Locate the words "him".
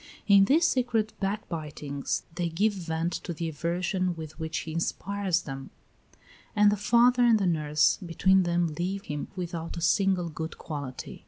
9.03-9.27